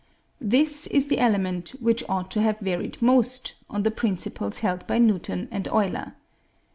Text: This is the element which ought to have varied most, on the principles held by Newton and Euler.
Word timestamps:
This 0.43 0.87
is 0.87 1.05
the 1.09 1.19
element 1.19 1.75
which 1.79 2.03
ought 2.09 2.31
to 2.31 2.41
have 2.41 2.57
varied 2.57 3.03
most, 3.03 3.53
on 3.69 3.83
the 3.83 3.91
principles 3.91 4.61
held 4.61 4.87
by 4.87 4.97
Newton 4.97 5.47
and 5.51 5.67
Euler. 5.67 6.15